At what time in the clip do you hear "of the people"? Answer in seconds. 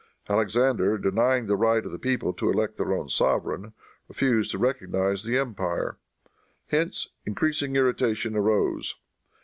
1.85-2.33